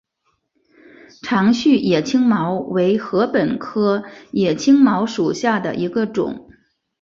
[1.21, 6.49] 长序野青茅为禾本科野青茅属下的一个种。